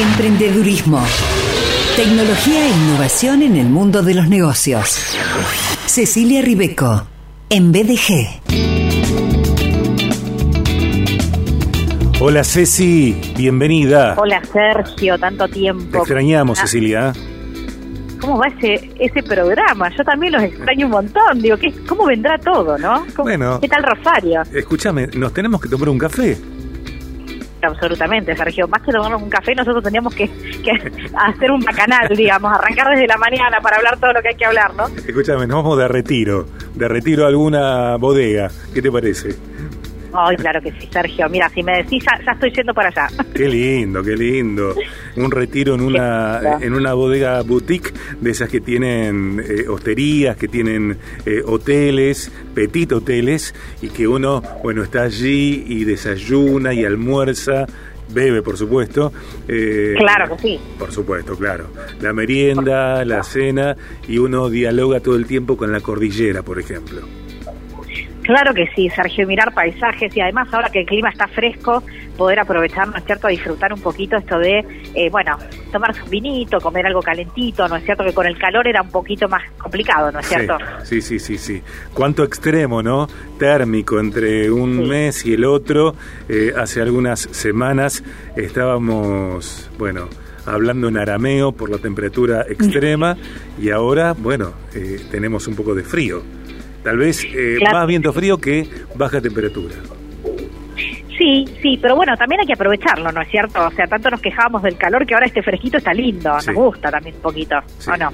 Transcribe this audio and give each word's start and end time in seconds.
Emprendedurismo. 0.00 1.04
Tecnología 1.94 2.66
e 2.66 2.70
innovación 2.70 3.42
en 3.42 3.56
el 3.56 3.68
mundo 3.68 4.02
de 4.02 4.14
los 4.14 4.28
negocios. 4.28 4.98
Cecilia 5.84 6.40
Ribeco, 6.40 7.02
en 7.50 7.70
BDG. 7.70 8.40
Hola 12.20 12.44
Ceci, 12.44 13.20
bienvenida. 13.36 14.14
Hola 14.16 14.40
Sergio, 14.50 15.18
tanto 15.18 15.46
tiempo. 15.48 15.90
Te 15.92 15.98
extrañamos, 15.98 16.58
Ah, 16.58 16.62
Cecilia. 16.62 17.12
¿Cómo 18.20 18.38
va 18.38 18.46
ese, 18.48 18.90
ese 18.98 19.22
programa? 19.22 19.90
Yo 19.96 20.02
también 20.04 20.32
los 20.32 20.42
extraño 20.42 20.86
un 20.86 20.92
montón. 20.92 21.42
Digo, 21.42 21.58
¿qué, 21.58 21.72
¿cómo 21.86 22.06
vendrá 22.06 22.38
todo, 22.38 22.78
no? 22.78 23.04
¿Cómo- 23.14 23.24
Bueno. 23.24 23.60
¿Qué 23.60 23.68
tal 23.68 23.82
Rosario? 23.82 24.42
Escúchame, 24.54 25.08
nos 25.08 25.34
tenemos 25.34 25.60
que 25.60 25.68
tomar 25.68 25.90
un 25.90 25.98
café. 25.98 26.38
Absolutamente, 27.62 28.36
Sergio. 28.36 28.66
Más 28.68 28.82
que 28.82 28.92
tomarnos 28.92 29.22
un 29.22 29.30
café, 29.30 29.54
nosotros 29.54 29.82
teníamos 29.82 30.14
que, 30.14 30.28
que 30.28 30.70
hacer 31.14 31.50
un 31.50 31.60
bacanal, 31.60 32.08
digamos, 32.16 32.52
arrancar 32.52 32.88
desde 32.90 33.06
la 33.06 33.16
mañana 33.16 33.58
para 33.60 33.76
hablar 33.76 33.98
todo 33.98 34.12
lo 34.12 34.22
que 34.22 34.28
hay 34.28 34.36
que 34.36 34.46
hablar, 34.46 34.74
¿no? 34.74 34.86
Escúchame, 34.86 35.46
nos 35.46 35.62
vamos 35.62 35.78
de 35.78 35.88
retiro. 35.88 36.46
De 36.74 36.88
retiro 36.88 37.24
a 37.24 37.28
alguna 37.28 37.96
bodega. 37.96 38.50
¿Qué 38.72 38.80
te 38.80 38.90
parece? 38.90 39.49
Ay, 40.12 40.36
claro 40.36 40.60
que 40.60 40.72
sí, 40.72 40.88
Sergio. 40.92 41.28
Mira, 41.28 41.48
si 41.50 41.62
me 41.62 41.78
decís, 41.78 42.02
ya, 42.04 42.24
ya 42.24 42.32
estoy 42.32 42.50
yendo 42.52 42.74
para 42.74 42.88
allá. 42.88 43.08
Qué 43.34 43.48
lindo, 43.48 44.02
qué 44.02 44.16
lindo. 44.16 44.74
Un 45.16 45.30
retiro 45.30 45.74
en 45.74 45.80
una, 45.82 46.58
en 46.60 46.74
una 46.74 46.94
bodega 46.94 47.40
boutique 47.42 47.92
de 48.20 48.30
esas 48.30 48.48
que 48.48 48.60
tienen 48.60 49.42
eh, 49.46 49.68
hosterías, 49.68 50.36
que 50.36 50.48
tienen 50.48 50.96
eh, 51.26 51.42
hoteles, 51.46 52.30
petit 52.54 52.92
hoteles, 52.92 53.54
y 53.82 53.88
que 53.88 54.06
uno, 54.08 54.42
bueno, 54.62 54.82
está 54.82 55.02
allí 55.02 55.64
y 55.66 55.84
desayuna 55.84 56.72
y 56.74 56.84
almuerza, 56.84 57.66
bebe, 58.12 58.42
por 58.42 58.56
supuesto. 58.56 59.12
eh, 59.46 59.94
Claro 59.98 60.36
que 60.36 60.42
sí. 60.42 60.60
Por 60.78 60.90
supuesto, 60.92 61.36
claro. 61.36 61.68
La 62.00 62.12
merienda, 62.12 63.04
la 63.04 63.22
cena, 63.22 63.76
y 64.08 64.18
uno 64.18 64.50
dialoga 64.50 65.00
todo 65.00 65.14
el 65.16 65.26
tiempo 65.26 65.56
con 65.56 65.70
la 65.72 65.80
cordillera, 65.80 66.42
por 66.42 66.58
ejemplo. 66.58 67.02
Claro 68.22 68.52
que 68.54 68.68
sí, 68.76 68.88
Sergio, 68.90 69.26
mirar 69.26 69.52
paisajes 69.54 70.14
y 70.16 70.20
además 70.20 70.48
ahora 70.52 70.68
que 70.70 70.80
el 70.80 70.86
clima 70.86 71.08
está 71.10 71.26
fresco, 71.26 71.82
poder 72.16 72.38
aprovechar, 72.38 72.86
¿no 72.88 72.96
es 72.96 73.04
cierto?, 73.04 73.26
a 73.26 73.30
disfrutar 73.30 73.72
un 73.72 73.80
poquito 73.80 74.16
esto 74.16 74.38
de, 74.38 74.58
eh, 74.94 75.08
bueno, 75.10 75.36
tomarse 75.72 76.02
un 76.02 76.10
vinito, 76.10 76.60
comer 76.60 76.86
algo 76.86 77.00
calentito, 77.00 77.66
¿no 77.66 77.76
es 77.76 77.84
cierto?, 77.84 78.04
que 78.04 78.12
con 78.12 78.26
el 78.26 78.38
calor 78.38 78.68
era 78.68 78.82
un 78.82 78.90
poquito 78.90 79.26
más 79.28 79.42
complicado, 79.58 80.12
¿no 80.12 80.20
es 80.20 80.26
cierto? 80.28 80.58
Sí, 80.84 81.00
sí, 81.00 81.18
sí, 81.18 81.38
sí. 81.38 81.62
Cuánto 81.94 82.22
extremo, 82.22 82.82
¿no? 82.82 83.08
Térmico 83.38 83.98
entre 83.98 84.50
un 84.50 84.76
Sí. 84.82 84.88
mes 84.88 85.26
y 85.26 85.32
el 85.34 85.44
otro. 85.46 85.94
Eh, 86.28 86.52
hace 86.56 86.82
algunas 86.82 87.20
semanas 87.20 88.04
estábamos, 88.36 89.70
bueno, 89.78 90.08
hablando 90.46 90.88
en 90.88 90.98
arameo 90.98 91.52
por 91.52 91.70
la 91.70 91.78
temperatura 91.78 92.42
extrema 92.48 93.16
y 93.60 93.70
ahora, 93.70 94.14
bueno, 94.16 94.52
eh, 94.74 95.00
tenemos 95.10 95.46
un 95.48 95.56
poco 95.56 95.74
de 95.74 95.82
frío. 95.84 96.22
Tal 96.82 96.96
vez 96.98 97.24
eh, 97.24 97.56
Claro. 97.58 97.78
más 97.78 97.86
viento 97.86 98.12
frío 98.12 98.38
que 98.38 98.66
baja 98.96 99.20
temperatura. 99.20 99.74
Sí, 101.18 101.44
sí, 101.60 101.78
pero 101.82 101.96
bueno, 101.96 102.16
también 102.16 102.40
hay 102.40 102.46
que 102.46 102.54
aprovecharlo, 102.54 103.12
¿no 103.12 103.20
es 103.20 103.28
cierto? 103.28 103.66
O 103.66 103.70
sea, 103.72 103.86
tanto 103.86 104.08
nos 104.10 104.20
quejábamos 104.22 104.62
del 104.62 104.76
calor 104.78 105.04
que 105.06 105.12
ahora 105.14 105.26
este 105.26 105.42
fresquito 105.42 105.76
está 105.76 105.92
lindo, 105.92 106.40
Sí. 106.40 106.46
nos 106.46 106.56
gusta 106.56 106.90
también 106.90 107.16
un 107.16 107.20
poquito, 107.22 107.56
Sí. 107.78 107.90
¿o 107.90 107.96
no? 107.98 108.10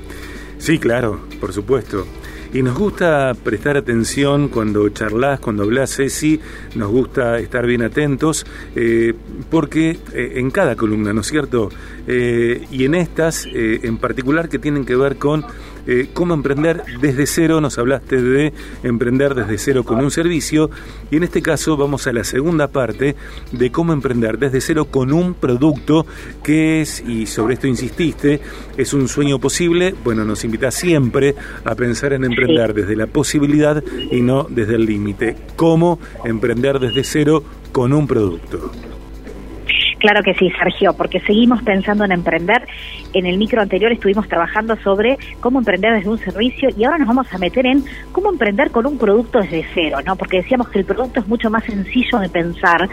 Sí, 0.59 0.79
claro, 0.79 1.21
por 1.41 1.53
supuesto. 1.53 2.05
Y 2.53 2.63
nos 2.63 2.77
gusta 2.79 3.33
prestar 3.45 3.77
atención 3.77 4.49
cuando 4.49 4.89
charlas, 4.89 5.39
cuando 5.41 5.65
hablas, 5.65 5.95
Ceci, 5.97 6.41
nos 6.75 6.91
gusta 6.91 7.39
estar 7.39 7.67
bien 7.67 7.83
atentos, 7.83 8.45
eh, 8.75 9.15
porque 9.51 9.99
eh, 10.15 10.33
en 10.37 10.51
cada 10.51 10.75
columna, 10.75 11.13
¿no 11.13 11.21
es 11.21 11.27
cierto? 11.29 11.69
Eh, 12.09 12.65
y 12.71 12.85
en 12.87 12.95
estas, 12.95 13.47
en 13.53 13.99
particular, 13.99 14.49
que 14.49 14.59
tienen 14.59 14.85
que 14.87 14.97
ver 14.97 15.17
con 15.17 15.45
eh, 15.87 16.09
cómo 16.13 16.35
emprender 16.35 16.83
desde 17.01 17.27
cero, 17.27 17.61
nos 17.61 17.79
hablaste 17.79 18.21
de 18.21 18.53
emprender 18.83 19.35
desde 19.35 19.59
cero 19.59 19.85
con 19.85 19.99
un 19.99 20.11
servicio, 20.11 20.71
y 21.11 21.17
en 21.17 21.25
este 21.25 21.43
caso 21.43 21.77
vamos 21.77 22.07
a 22.07 22.13
la 22.13 22.25
segunda 22.25 22.69
parte 22.69 23.17
de 23.53 23.71
cómo 23.71 23.93
emprender 23.93 24.39
desde 24.39 24.61
cero 24.61 24.87
con 24.87 25.13
un 25.13 25.35
producto 25.35 26.07
que 26.43 26.81
es, 26.81 27.01
y 27.07 27.27
sobre 27.27 27.55
esto 27.55 27.67
insististe, 27.67 28.41
es 28.77 28.93
un 28.93 29.09
sueño 29.09 29.39
posible, 29.39 29.95
bueno, 30.05 30.25
nos 30.25 30.45
invita 30.45 30.71
siempre 30.71 31.35
a 31.65 31.75
pensar 31.75 32.13
en 32.13 32.25
emprender 32.25 32.75
desde 32.75 32.97
la 32.97 33.07
posibilidad 33.07 33.83
y 34.11 34.21
no 34.23 34.47
desde 34.49 34.75
el 34.75 34.87
límite. 34.87 35.37
¿Cómo 35.57 35.99
emprender 36.25 36.79
desde 36.79 37.05
cero 37.05 37.43
con 37.73 37.93
un 37.93 38.07
producto? 38.07 38.71
Claro 39.99 40.23
que 40.23 40.35
sí, 40.35 40.51
Sergio, 40.51 40.93
porque 40.95 41.21
seguimos 41.21 41.63
pensando 41.63 42.05
en 42.05 42.13
emprender. 42.13 42.67
En 43.15 43.27
el 43.27 43.39
micro 43.39 43.63
anterior 43.63 43.93
estuvimos 43.93 44.29
trabajando 44.29 44.77
sobre 44.77 45.19
cómo 45.41 45.59
emprender 45.59 45.95
desde 45.95 46.11
un 46.11 46.19
servicio 46.19 46.69
y 46.77 46.85
ahora 46.85 46.99
nos 46.99 47.09
vamos 47.09 47.33
a 47.33 47.39
meter 47.39 47.67
en 47.67 47.83
cómo 48.13 48.31
emprender 48.31 48.71
con 48.71 48.87
un 48.87 48.99
producto 48.99 49.41
desde 49.41 49.65
cero, 49.73 49.99
¿no? 50.05 50.17
Porque 50.17 50.39
decíamos 50.39 50.69
que 50.69 50.81
el 50.81 50.85
producto 50.85 51.21
es 51.21 51.29
mucho 51.29 51.51
más 51.51 51.65
sencillo 51.65 52.19
de 52.19 52.29
pensar. 52.29 52.89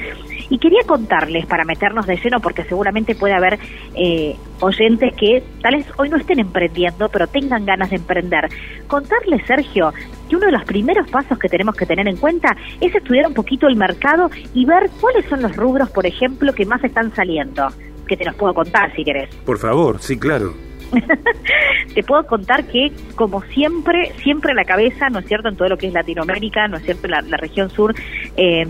Y 0.53 0.59
quería 0.59 0.83
contarles, 0.85 1.47
para 1.47 1.65
meternos 1.65 2.05
de 2.05 2.15
lleno, 2.15 2.39
porque 2.39 2.63
seguramente 2.65 3.15
puede 3.15 3.33
haber 3.33 3.57
eh, 3.95 4.35
oyentes 4.59 5.11
que 5.15 5.41
tal 5.63 5.77
vez 5.77 5.87
hoy 5.97 6.09
no 6.09 6.17
estén 6.17 6.37
emprendiendo, 6.37 7.09
pero 7.09 7.25
tengan 7.25 7.65
ganas 7.65 7.89
de 7.89 7.95
emprender. 7.95 8.49
Contarles, 8.85 9.43
Sergio, 9.47 9.91
que 10.29 10.35
uno 10.35 10.45
de 10.45 10.51
los 10.51 10.63
primeros 10.65 11.09
pasos 11.09 11.39
que 11.39 11.49
tenemos 11.49 11.75
que 11.75 11.87
tener 11.87 12.07
en 12.07 12.17
cuenta 12.17 12.55
es 12.79 12.93
estudiar 12.93 13.25
un 13.25 13.33
poquito 13.33 13.67
el 13.67 13.75
mercado 13.77 14.29
y 14.53 14.63
ver 14.65 14.91
cuáles 15.01 15.25
son 15.25 15.41
los 15.41 15.55
rubros, 15.55 15.89
por 15.89 16.05
ejemplo, 16.05 16.53
que 16.53 16.67
más 16.67 16.83
están 16.83 17.11
saliendo. 17.15 17.69
Que 18.07 18.15
te 18.15 18.23
los 18.23 18.35
puedo 18.35 18.53
contar 18.53 18.95
si 18.95 19.03
querés. 19.03 19.33
Por 19.47 19.57
favor, 19.57 19.99
sí, 20.01 20.19
claro. 20.19 20.53
Te 21.95 22.03
puedo 22.03 22.27
contar 22.27 22.65
que, 22.65 22.91
como 23.15 23.41
siempre, 23.41 24.11
siempre 24.21 24.53
la 24.53 24.65
cabeza, 24.65 25.09
¿no 25.09 25.17
es 25.17 25.25
cierto?, 25.25 25.49
en 25.49 25.55
todo 25.55 25.69
lo 25.69 25.77
que 25.77 25.87
es 25.87 25.93
Latinoamérica, 25.93 26.67
¿no 26.67 26.77
es 26.77 26.83
cierto?, 26.83 27.07
la, 27.07 27.21
la 27.21 27.37
región 27.37 27.71
sur, 27.71 27.95
eh, 28.37 28.67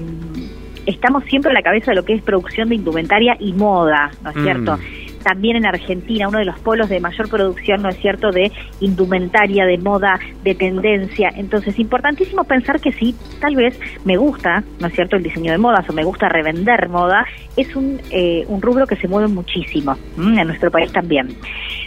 estamos 0.86 1.24
siempre 1.26 1.52
a 1.52 1.54
la 1.54 1.62
cabeza 1.62 1.92
de 1.92 1.96
lo 1.96 2.06
que 2.06 2.14
es 2.14 2.22
producción 2.22 2.70
de 2.70 2.76
indumentaria 2.76 3.36
y 3.40 3.54
moda, 3.54 4.12
¿no 4.24 4.30
es 4.32 4.36
Mm. 4.36 4.44
cierto? 4.44 4.80
También 5.24 5.56
en 5.56 5.66
Argentina, 5.66 6.28
uno 6.28 6.40
de 6.40 6.44
los 6.46 6.60
polos 6.60 6.90
de 6.90 7.00
mayor 7.00 7.30
producción, 7.30 7.82
¿no 7.82 7.88
es 7.88 7.98
cierto?, 7.98 8.30
de 8.32 8.52
indumentaria, 8.82 9.66
de 9.66 9.78
moda, 9.78 10.20
de 10.44 10.54
tendencia. 10.54 11.30
Entonces, 11.38 11.80
importantísimo 11.80 12.44
pensar 12.44 12.82
que 12.82 12.92
si 12.92 13.16
tal 13.40 13.56
vez 13.56 13.80
me 14.04 14.18
gusta, 14.18 14.64
¿no 14.82 14.88
es 14.88 14.94
cierto?, 14.94 15.16
el 15.16 15.24
diseño 15.24 15.54
de 15.54 15.58
modas 15.58 15.90
o 15.90 15.94
me 15.94 16.04
gusta 16.04 16.28
revender 16.28 16.90
moda, 16.90 17.26
es 17.56 17.74
un, 17.76 18.02
eh, 18.12 18.44
un 18.50 18.62
rubro 18.62 18.86
que 18.86 18.98
se 18.98 19.08
mueve 19.08 19.30
muchísimo, 19.30 19.96
¿m? 20.18 20.42
en 20.42 20.48
nuestro 20.48 20.70
país 20.70 20.92
también. 20.92 21.30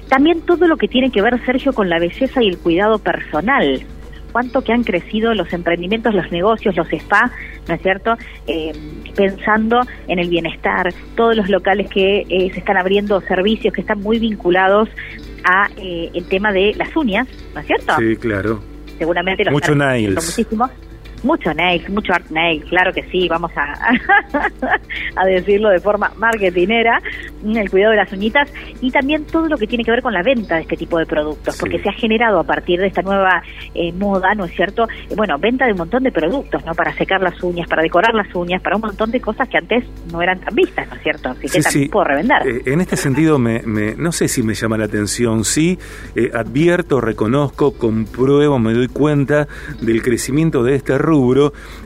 También 0.08 0.40
todo 0.40 0.66
lo 0.66 0.78
que 0.78 0.88
tiene 0.88 1.10
que 1.10 1.20
ver, 1.20 1.38
Sergio, 1.44 1.74
con 1.74 1.90
la 1.90 1.98
belleza 1.98 2.42
y 2.42 2.48
el 2.48 2.56
cuidado 2.58 2.98
personal. 2.98 3.82
Cuánto 4.36 4.60
que 4.60 4.74
han 4.74 4.84
crecido 4.84 5.32
los 5.32 5.50
emprendimientos, 5.54 6.12
los 6.12 6.30
negocios, 6.30 6.76
los 6.76 6.92
spa, 6.92 7.32
¿no 7.66 7.74
es 7.74 7.80
cierto? 7.80 8.18
Eh, 8.46 8.70
pensando 9.14 9.80
en 10.08 10.18
el 10.18 10.28
bienestar, 10.28 10.92
todos 11.14 11.34
los 11.34 11.48
locales 11.48 11.88
que 11.88 12.18
eh, 12.28 12.50
se 12.52 12.58
están 12.58 12.76
abriendo, 12.76 13.18
servicios 13.22 13.72
que 13.72 13.80
están 13.80 14.02
muy 14.02 14.18
vinculados 14.18 14.90
a 15.42 15.70
eh, 15.78 16.10
el 16.12 16.28
tema 16.28 16.52
de 16.52 16.74
las 16.76 16.94
uñas, 16.94 17.26
¿no 17.54 17.62
es 17.62 17.66
cierto? 17.66 17.94
Sí, 17.98 18.14
claro. 18.16 18.60
Seguramente 18.98 19.42
los 19.42 19.54
Mucho 19.54 19.72
están 19.72 19.88
nails. 19.88 20.38
Mucho 21.26 21.52
nails, 21.52 21.88
mucho 21.90 22.12
art 22.12 22.30
nails, 22.30 22.64
claro 22.66 22.92
que 22.92 23.02
sí, 23.10 23.26
vamos 23.28 23.50
a, 23.56 23.72
a 25.16 25.26
decirlo 25.26 25.70
de 25.70 25.80
forma 25.80 26.12
marketinera, 26.16 27.00
el 27.44 27.68
cuidado 27.70 27.90
de 27.92 27.96
las 27.98 28.12
uñitas 28.12 28.48
y 28.80 28.90
también 28.90 29.24
todo 29.24 29.48
lo 29.48 29.56
que 29.56 29.66
tiene 29.66 29.82
que 29.84 29.90
ver 29.90 30.02
con 30.02 30.12
la 30.12 30.22
venta 30.22 30.56
de 30.56 30.62
este 30.62 30.76
tipo 30.76 30.98
de 30.98 31.06
productos, 31.06 31.54
Sí. 31.54 31.60
porque 31.60 31.80
se 31.80 31.88
ha 31.88 31.92
generado 31.92 32.38
a 32.40 32.44
partir 32.44 32.78
de 32.80 32.86
esta 32.86 33.02
nueva 33.02 33.42
eh, 33.74 33.92
moda, 33.92 34.34
¿no 34.34 34.44
es 34.44 34.52
cierto? 34.54 34.86
Eh, 35.10 35.14
bueno, 35.16 35.36
venta 35.38 35.66
de 35.66 35.72
un 35.72 35.78
montón 35.78 36.02
de 36.04 36.12
productos, 36.12 36.64
¿no? 36.64 36.74
Para 36.74 36.92
secar 36.94 37.20
las 37.20 37.42
uñas, 37.42 37.68
para 37.68 37.82
decorar 37.82 38.14
las 38.14 38.32
uñas, 38.34 38.62
para 38.62 38.76
un 38.76 38.82
montón 38.82 39.10
de 39.10 39.20
cosas 39.20 39.48
que 39.48 39.58
antes 39.58 39.84
no 40.12 40.22
eran 40.22 40.38
tan 40.40 40.54
vistas, 40.54 40.86
¿no 40.88 40.94
es 40.94 41.02
cierto? 41.02 41.30
Así 41.30 41.42
que 41.42 41.48
Sí, 41.48 41.62
también 41.62 41.84
sí. 41.84 41.88
puedo 41.90 42.04
revender. 42.04 42.46
Eh, 42.46 42.62
en 42.66 42.80
este 42.80 42.96
sentido, 42.96 43.38
me, 43.38 43.62
me- 43.62 43.94
no 43.96 44.12
sé 44.12 44.28
si 44.28 44.42
me 44.42 44.54
llama 44.54 44.78
la 44.78 44.84
atención, 44.84 45.44
sí, 45.44 45.76
eh, 46.14 46.30
advierto, 46.32 47.00
reconozco, 47.00 47.72
compruebo, 47.76 48.58
me 48.60 48.72
doy 48.74 48.88
cuenta 48.88 49.48
del 49.80 50.02
crecimiento 50.02 50.62
de 50.62 50.76
este 50.76 50.98
rubro 50.98 51.15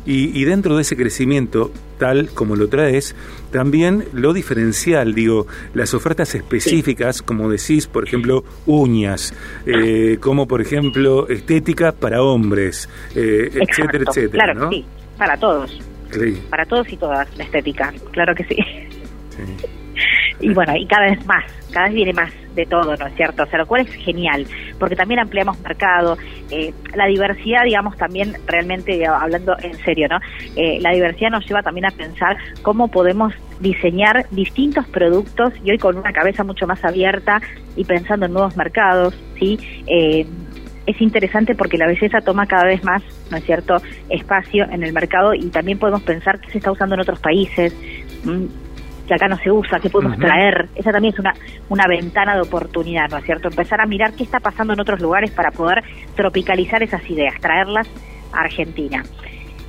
y, 0.06 0.40
y 0.40 0.44
dentro 0.44 0.76
de 0.76 0.82
ese 0.82 0.96
crecimiento, 0.96 1.70
tal 1.98 2.30
como 2.30 2.56
lo 2.56 2.68
traes, 2.68 3.14
también 3.52 4.04
lo 4.12 4.32
diferencial, 4.32 5.14
digo, 5.14 5.46
las 5.74 5.94
ofertas 5.94 6.34
específicas, 6.34 7.22
como 7.22 7.50
decís, 7.50 7.86
por 7.86 8.04
ejemplo, 8.06 8.44
uñas, 8.66 9.34
eh, 9.66 10.18
como 10.20 10.46
por 10.46 10.60
ejemplo, 10.60 11.28
estética 11.28 11.92
para 11.92 12.22
hombres, 12.22 12.88
eh, 13.14 13.50
etcétera, 13.52 14.04
etcétera, 14.08 14.52
Claro 14.52 14.70
sí, 14.70 14.84
para 15.18 15.36
todos, 15.36 15.80
Sí, 16.10 16.42
para 16.50 16.66
todos 16.66 16.88
y 16.92 16.96
todas 16.96 17.28
la 17.36 17.44
estética, 17.44 17.92
claro 18.10 18.34
que 18.34 18.44
sí. 18.44 18.56
sí. 18.56 19.66
Y 20.40 20.52
bueno, 20.54 20.75
y 20.76 20.87
cada 20.87 21.06
vez 21.06 21.25
más, 21.26 21.44
cada 21.72 21.87
vez 21.87 21.94
viene 21.94 22.12
más 22.12 22.32
de 22.54 22.66
todo, 22.66 22.96
¿no 22.96 23.06
es 23.06 23.14
cierto? 23.14 23.44
O 23.44 23.46
sea, 23.46 23.58
lo 23.58 23.66
cual 23.66 23.82
es 23.82 23.90
genial, 23.94 24.46
porque 24.78 24.96
también 24.96 25.20
ampliamos 25.20 25.60
mercado, 25.60 26.16
eh, 26.50 26.72
la 26.94 27.06
diversidad, 27.06 27.64
digamos, 27.64 27.96
también 27.96 28.37
realmente, 28.46 29.06
hablando 29.06 29.56
en 29.60 29.75
serio, 29.84 30.08
¿no? 30.08 30.19
Eh, 30.56 30.78
la 30.81 30.90
diversidad 30.90 31.31
nos 31.31 31.46
lleva 31.46 31.62
también 31.62 31.87
a 31.87 31.90
pensar 31.90 32.37
cómo 32.62 32.88
podemos 32.88 33.32
diseñar 33.60 34.26
distintos 34.31 34.87
productos 34.88 35.52
y 35.64 35.70
hoy 35.70 35.78
con 35.78 35.96
una 35.96 36.12
cabeza 36.12 36.42
mucho 36.42 36.66
más 36.66 36.84
abierta 36.84 37.40
y 37.76 37.84
pensando 37.84 38.26
en 38.26 38.32
nuevos 38.32 38.56
mercados, 38.56 39.14
¿sí? 39.38 39.58
Eh, 39.87 40.26
es 40.87 41.00
interesante 41.00 41.54
porque 41.54 41.78
la 41.78 41.87
belleza 41.87 42.20
toma 42.20 42.46
cada 42.46 42.64
vez 42.64 42.82
más, 42.82 43.02
¿no 43.31 43.37
es 43.37 43.44
cierto?, 43.44 43.76
espacio 44.08 44.64
en 44.70 44.82
el 44.82 44.92
mercado 44.92 45.34
y 45.34 45.48
también 45.50 45.78
podemos 45.78 46.02
pensar 46.02 46.40
que 46.40 46.50
se 46.50 46.58
está 46.58 46.72
usando 46.72 46.94
en 46.94 47.02
otros 47.02 47.20
países, 47.20 47.76
que 49.10 49.14
acá 49.16 49.26
no 49.26 49.36
se 49.38 49.50
usa, 49.50 49.80
que 49.80 49.90
podemos 49.90 50.16
traer. 50.18 50.68
Esa 50.76 50.92
también 50.92 51.12
es 51.12 51.18
una, 51.18 51.34
una 51.68 51.84
ventana 51.88 52.36
de 52.36 52.42
oportunidad, 52.42 53.08
¿no 53.10 53.18
es 53.18 53.24
cierto? 53.24 53.48
Empezar 53.48 53.80
a 53.80 53.86
mirar 53.86 54.12
qué 54.12 54.22
está 54.22 54.38
pasando 54.38 54.72
en 54.72 54.78
otros 54.78 55.00
lugares 55.00 55.32
para 55.32 55.50
poder 55.50 55.82
tropicalizar 56.14 56.80
esas 56.84 57.02
ideas, 57.10 57.34
traerlas 57.40 57.88
a 58.32 58.42
Argentina. 58.42 59.02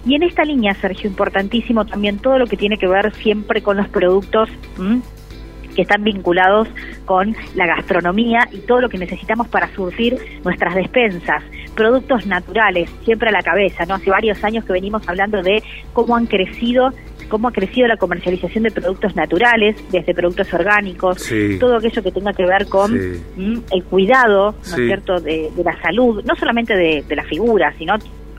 Y 0.06 0.14
en 0.14 0.22
esta 0.22 0.44
línea, 0.44 0.76
Sergio, 0.76 1.10
importantísimo 1.10 1.86
también 1.86 2.20
todo 2.20 2.38
lo 2.38 2.46
que 2.46 2.56
tiene 2.56 2.78
que 2.78 2.88
ver 2.88 3.12
siempre 3.16 3.64
con 3.64 3.78
los 3.78 3.88
productos 3.90 4.48
que 5.76 5.82
están 5.82 6.04
vinculados 6.04 6.68
con 7.06 7.36
la 7.56 7.66
gastronomía 7.66 8.48
y 8.52 8.60
todo 8.60 8.82
lo 8.82 8.90
que 8.90 9.00
necesitamos 9.00 9.48
para 9.48 9.74
surtir 9.74 10.18
nuestras 10.44 10.76
despensas, 10.76 11.44
productos 11.76 12.28
naturales, 12.28 12.92
siempre 13.06 13.30
a 13.30 13.32
la 13.32 13.42
cabeza, 13.42 13.86
¿no? 13.86 13.96
Hace 13.96 14.12
varios 14.12 14.44
años 14.44 14.66
que 14.66 14.74
venimos 14.74 15.08
hablando 15.08 15.42
de 15.42 15.64
cómo 15.94 16.16
han 16.16 16.28
crecido 16.28 16.92
cómo 17.32 17.48
ha 17.48 17.52
crecido 17.52 17.88
la 17.88 17.96
comercialización 17.96 18.66
de 18.66 18.72
productos 18.72 19.16
naturales, 19.16 19.78
desde 19.90 20.14
productos 20.14 20.54
orgánicos, 20.54 21.32
todo 21.60 21.78
aquello 21.78 22.04
que 22.04 22.12
tenga 22.12 22.34
que 22.34 22.46
ver 22.46 22.68
con 22.68 22.94
el 22.94 23.84
cuidado, 23.90 24.52
¿no 24.52 24.76
es 24.78 24.86
cierto?, 24.86 25.20
de, 25.22 25.50
la 25.64 25.82
salud, 25.82 26.22
no 26.26 26.36
solamente 26.36 26.76
de, 26.76 27.04
de 27.08 27.16
la 27.16 27.24
figura, 27.24 27.74
sino 27.78 27.96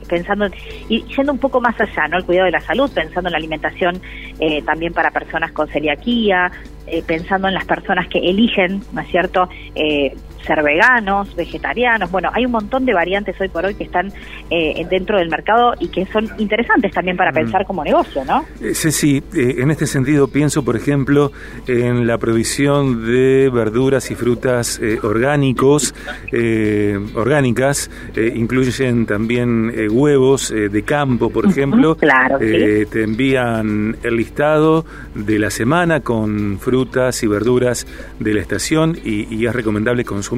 pensando 0.07 0.47
y 0.89 1.03
yendo 1.15 1.31
un 1.31 1.39
poco 1.39 1.59
más 1.59 1.79
allá, 1.81 2.07
¿no? 2.07 2.17
El 2.17 2.25
cuidado 2.25 2.45
de 2.45 2.51
la 2.51 2.61
salud, 2.61 2.91
pensando 2.93 3.29
en 3.29 3.31
la 3.31 3.37
alimentación 3.37 3.99
eh, 4.39 4.61
también 4.61 4.93
para 4.93 5.09
personas 5.09 5.51
con 5.51 5.67
celiaquía, 5.67 6.51
eh, 6.85 7.01
pensando 7.05 7.47
en 7.47 7.55
las 7.55 7.65
personas 7.65 8.07
que 8.07 8.19
eligen, 8.19 8.83
¿no 8.91 9.01
es 9.01 9.07
cierto?, 9.09 9.49
eh, 9.73 10.13
ser 10.43 10.61
veganos, 10.61 11.35
vegetarianos. 11.35 12.11
Bueno, 12.11 12.29
hay 12.33 12.45
un 12.45 12.51
montón 12.51 12.85
de 12.85 12.93
variantes 12.93 13.39
hoy 13.39 13.49
por 13.49 13.65
hoy 13.65 13.75
que 13.75 13.85
están 13.85 14.11
eh, 14.49 14.85
dentro 14.89 15.17
del 15.17 15.29
mercado 15.29 15.73
y 15.79 15.87
que 15.87 16.05
son 16.07 16.29
interesantes 16.37 16.91
también 16.91 17.17
para 17.17 17.31
mm. 17.31 17.35
pensar 17.35 17.65
como 17.65 17.83
negocio, 17.83 18.23
¿no? 18.25 18.45
Sí, 18.73 18.91
sí, 18.91 19.23
en 19.33 19.71
este 19.71 19.87
sentido 19.87 20.27
pienso, 20.27 20.63
por 20.63 20.75
ejemplo, 20.75 21.31
en 21.67 22.05
la 22.05 22.17
provisión 22.17 23.05
de 23.05 23.49
verduras 23.51 24.11
y 24.11 24.15
frutas 24.15 24.79
orgánicos, 25.01 25.95
orgánicas, 27.15 27.89
incluyen 28.15 29.05
también 29.05 29.73
huevos 29.91 30.49
de 30.49 30.83
campo, 30.83 31.29
por 31.29 31.45
ejemplo. 31.45 31.95
claro. 31.95 32.37
Te 32.39 33.03
envían 33.03 33.97
el 34.03 34.17
listado 34.17 34.85
de 35.15 35.39
la 35.39 35.49
semana 35.49 36.01
con 36.01 36.59
frutas 36.59 36.73
frutas 36.73 37.23
y 37.23 37.27
verduras 37.27 37.87
de 38.19 38.33
la 38.33 38.41
estación 38.41 38.97
y, 39.05 39.45
es 39.45 39.53
recomendable 39.53 40.03
consumir 40.03 40.32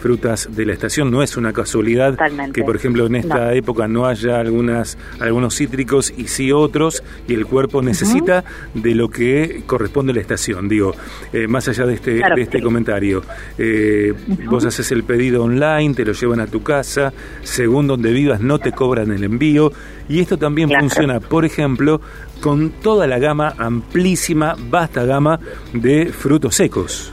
frutas 0.00 0.48
de 0.54 0.66
la 0.66 0.72
estación. 0.72 1.10
No 1.10 1.22
es 1.22 1.36
una 1.36 1.52
casualidad 1.52 2.18
que, 2.52 2.62
por 2.62 2.76
ejemplo, 2.76 3.06
en 3.06 3.16
esta 3.16 3.54
época 3.54 3.88
no 3.88 4.06
haya 4.06 4.40
algunas, 4.40 4.98
algunos 5.20 5.56
cítricos 5.56 6.12
y 6.16 6.28
sí 6.28 6.52
otros 6.52 7.02
y 7.28 7.34
el 7.34 7.46
cuerpo 7.46 7.82
necesita 7.82 8.44
de 8.74 8.94
lo 8.94 9.08
que 9.08 9.62
corresponde 9.66 10.12
a 10.12 10.14
la 10.16 10.20
estación. 10.20 10.68
Digo, 10.68 10.94
eh, 11.32 11.46
más 11.46 11.68
allá 11.68 11.86
de 11.86 11.94
este, 11.94 12.10
de 12.14 12.42
este 12.42 12.62
comentario, 12.62 13.22
eh, 13.58 14.12
vos 14.46 14.64
haces 14.64 14.90
el 14.92 15.04
pedido 15.04 15.44
online, 15.44 15.94
te 15.94 16.04
lo 16.04 16.12
llevan 16.12 16.40
a 16.40 16.46
tu 16.46 16.62
casa, 16.62 17.12
según 17.42 17.86
donde 17.86 18.12
vivas 18.12 18.40
no 18.40 18.58
te 18.58 18.72
cobran 18.72 19.12
el 19.12 19.24
envío 19.24 19.72
y 20.08 20.20
esto 20.20 20.36
también 20.36 20.70
funciona, 20.70 21.20
por 21.20 21.44
ejemplo, 21.44 22.00
con 22.40 22.70
toda 22.70 23.06
la 23.06 23.18
gama, 23.18 23.54
amplísima, 23.58 24.54
vasta 24.70 25.04
gama 25.04 25.40
de 25.72 26.06
frutos 26.06 26.56
secos. 26.56 27.12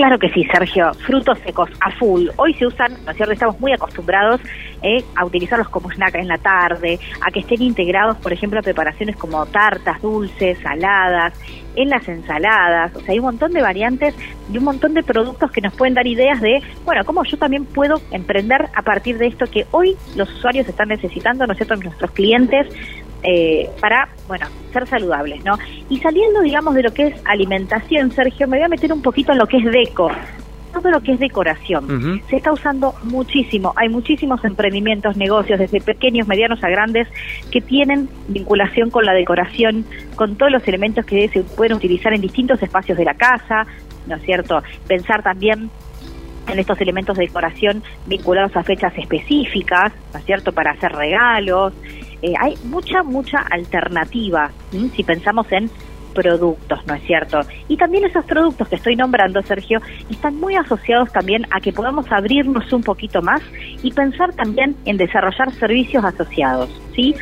Claro 0.00 0.18
que 0.18 0.30
sí, 0.30 0.44
Sergio, 0.44 0.94
frutos 0.94 1.38
secos 1.40 1.68
a 1.78 1.90
full. 1.90 2.28
Hoy 2.38 2.54
se 2.54 2.66
usan, 2.66 2.96
¿no 3.04 3.10
es 3.10 3.16
cierto? 3.18 3.34
Estamos 3.34 3.60
muy 3.60 3.74
acostumbrados 3.74 4.40
eh, 4.82 5.04
a 5.14 5.26
utilizarlos 5.26 5.68
como 5.68 5.90
snack 5.90 6.14
en 6.14 6.26
la 6.26 6.38
tarde, 6.38 6.98
a 7.20 7.30
que 7.30 7.40
estén 7.40 7.60
integrados, 7.60 8.16
por 8.16 8.32
ejemplo, 8.32 8.58
a 8.58 8.62
preparaciones 8.62 9.14
como 9.16 9.44
tartas, 9.44 10.00
dulces, 10.00 10.58
saladas, 10.60 11.34
en 11.76 11.90
las 11.90 12.08
ensaladas. 12.08 12.96
O 12.96 13.00
sea, 13.00 13.12
hay 13.12 13.18
un 13.18 13.26
montón 13.26 13.52
de 13.52 13.60
variantes 13.60 14.14
y 14.50 14.56
un 14.56 14.64
montón 14.64 14.94
de 14.94 15.02
productos 15.02 15.50
que 15.50 15.60
nos 15.60 15.74
pueden 15.74 15.92
dar 15.92 16.06
ideas 16.06 16.40
de, 16.40 16.62
bueno, 16.86 17.04
cómo 17.04 17.22
yo 17.24 17.36
también 17.36 17.66
puedo 17.66 18.00
emprender 18.10 18.70
a 18.74 18.80
partir 18.80 19.18
de 19.18 19.26
esto 19.26 19.48
que 19.48 19.66
hoy 19.70 19.98
los 20.16 20.32
usuarios 20.32 20.66
están 20.66 20.88
necesitando, 20.88 21.46
¿no 21.46 21.52
es 21.52 21.58
cierto?, 21.58 21.76
nuestros 21.76 22.10
clientes 22.12 22.68
eh, 23.22 23.68
para, 23.82 24.08
bueno, 24.30 24.46
ser 24.72 24.86
saludables, 24.86 25.44
¿no? 25.44 25.58
Y 25.88 25.98
saliendo, 25.98 26.40
digamos, 26.40 26.72
de 26.76 26.84
lo 26.84 26.94
que 26.94 27.08
es 27.08 27.20
alimentación, 27.24 28.12
Sergio, 28.12 28.46
me 28.46 28.58
voy 28.58 28.64
a 28.64 28.68
meter 28.68 28.92
un 28.92 29.02
poquito 29.02 29.32
en 29.32 29.38
lo 29.38 29.46
que 29.48 29.56
es 29.56 29.64
deco. 29.64 30.08
Todo 30.72 30.88
lo 30.88 31.00
que 31.00 31.14
es 31.14 31.18
decoración. 31.18 32.22
Se 32.30 32.36
está 32.36 32.52
usando 32.52 32.94
muchísimo. 33.02 33.72
Hay 33.74 33.88
muchísimos 33.88 34.44
emprendimientos, 34.44 35.16
negocios, 35.16 35.58
desde 35.58 35.80
pequeños, 35.80 36.28
medianos 36.28 36.62
a 36.62 36.68
grandes, 36.68 37.08
que 37.50 37.60
tienen 37.60 38.08
vinculación 38.28 38.88
con 38.88 39.04
la 39.04 39.14
decoración, 39.14 39.84
con 40.14 40.36
todos 40.36 40.52
los 40.52 40.68
elementos 40.68 41.04
que 41.04 41.28
se 41.28 41.42
pueden 41.42 41.72
utilizar 41.76 42.14
en 42.14 42.20
distintos 42.20 42.62
espacios 42.62 42.96
de 42.96 43.04
la 43.04 43.14
casa, 43.14 43.66
¿no 44.06 44.14
es 44.14 44.22
cierto? 44.22 44.62
Pensar 44.86 45.24
también 45.24 45.70
en 46.46 46.58
estos 46.60 46.80
elementos 46.80 47.16
de 47.16 47.26
decoración 47.26 47.82
vinculados 48.06 48.56
a 48.56 48.62
fechas 48.62 48.96
específicas, 48.96 49.92
¿no 50.12 50.20
es 50.20 50.24
cierto?, 50.24 50.52
para 50.52 50.70
hacer 50.70 50.92
regalos, 50.92 51.72
eh, 52.22 52.34
hay 52.38 52.54
mucha, 52.64 53.02
mucha 53.02 53.38
alternativa 53.40 54.50
si 54.94 55.02
pensamos 55.02 55.50
en 55.52 55.70
productos, 56.10 56.80
¿no 56.86 56.94
es 56.94 57.02
cierto? 57.04 57.40
Y 57.68 57.76
también 57.76 58.04
esos 58.04 58.24
productos 58.24 58.68
que 58.68 58.76
estoy 58.76 58.96
nombrando, 58.96 59.42
Sergio, 59.42 59.80
están 60.10 60.36
muy 60.36 60.56
asociados 60.56 61.10
también 61.12 61.46
a 61.50 61.60
que 61.60 61.72
podamos 61.72 62.10
abrirnos 62.10 62.72
un 62.72 62.82
poquito 62.82 63.22
más 63.22 63.40
y 63.82 63.92
pensar 63.92 64.34
también 64.34 64.76
en 64.84 64.96
desarrollar 64.96 65.52
servicios 65.54 66.04
asociados, 66.04 66.68
¿sí? 66.94 67.14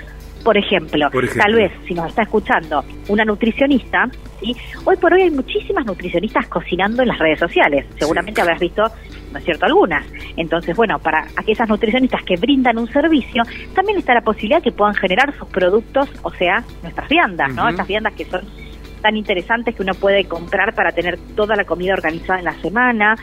Por 0.44 0.56
ejemplo, 0.56 1.10
tal 1.36 1.54
vez 1.54 1.72
si 1.86 1.94
nos 1.94 2.06
está 2.06 2.22
escuchando 2.22 2.84
una 3.08 3.24
nutricionista, 3.24 4.08
¿sí? 4.40 4.56
hoy 4.84 4.96
por 4.96 5.12
hoy 5.12 5.22
hay 5.22 5.30
muchísimas 5.30 5.84
nutricionistas 5.84 6.46
cocinando 6.46 7.02
en 7.02 7.08
las 7.08 7.18
redes 7.18 7.40
sociales. 7.40 7.86
Seguramente 7.98 8.40
habrás 8.40 8.60
visto, 8.60 8.84
¿no 9.32 9.38
es 9.38 9.44
cierto?, 9.44 9.66
algunas. 9.66 10.06
Entonces, 10.36 10.76
bueno, 10.76 10.98
para 10.98 11.26
aquellas 11.36 11.68
nutricionistas 11.68 12.22
que 12.24 12.36
brindan 12.36 12.78
un 12.78 12.88
servicio, 12.90 13.42
también 13.74 13.98
está 13.98 14.14
la 14.14 14.22
posibilidad 14.22 14.62
que 14.62 14.72
puedan 14.72 14.94
generar 14.94 15.36
sus 15.38 15.48
productos, 15.48 16.08
o 16.22 16.30
sea, 16.32 16.64
nuestras 16.82 17.08
viandas, 17.08 17.54
¿no? 17.54 17.68
Estas 17.68 17.86
viandas 17.86 18.14
que 18.14 18.24
son 18.24 18.42
tan 19.02 19.16
interesantes 19.16 19.74
que 19.76 19.82
uno 19.82 19.94
puede 19.94 20.24
comprar 20.24 20.74
para 20.74 20.90
tener 20.92 21.18
toda 21.36 21.54
la 21.54 21.64
comida 21.64 21.92
organizada 21.92 22.40
en 22.40 22.44
la 22.46 22.54
semana. 22.60 23.14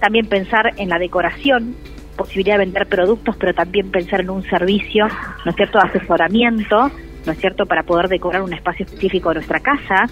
También 0.00 0.26
pensar 0.26 0.72
en 0.76 0.88
la 0.88 0.98
decoración, 0.98 1.74
posibilidad 2.16 2.58
de 2.58 2.64
vender 2.66 2.86
productos, 2.88 3.36
pero 3.36 3.54
también 3.54 3.90
pensar 3.90 4.20
en 4.20 4.30
un 4.30 4.42
servicio, 4.42 5.06
¿no 5.44 5.50
es 5.50 5.56
cierto?, 5.56 5.78
de 5.78 5.88
asesoramiento, 5.88 6.90
¿no 7.24 7.32
es 7.32 7.38
cierto?, 7.38 7.64
para 7.64 7.84
poder 7.84 8.08
decorar 8.08 8.42
un 8.42 8.52
espacio 8.52 8.84
específico 8.84 9.30
de 9.30 9.36
nuestra 9.36 9.60
casa, 9.60 10.04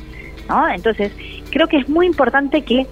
¿no? 0.49 0.69
Entonces, 0.69 1.13
creo 1.51 1.67
que 1.67 1.79
es 1.79 1.89
muy 1.89 2.07
importante 2.07 2.63
que 2.63 2.87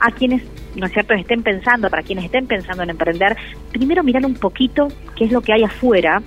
a 0.00 0.10
quienes, 0.10 0.42
¿no 0.76 0.86
es 0.86 0.92
cierto?, 0.92 1.14
estén 1.14 1.42
pensando, 1.42 1.88
para 1.90 2.02
quienes 2.02 2.24
estén 2.24 2.46
pensando 2.46 2.82
en 2.82 2.90
emprender, 2.90 3.36
primero 3.72 4.02
mirar 4.02 4.24
un 4.24 4.34
poquito 4.34 4.88
qué 5.16 5.24
es 5.24 5.32
lo 5.32 5.40
que 5.40 5.52
hay 5.52 5.62
afuera, 5.62 6.22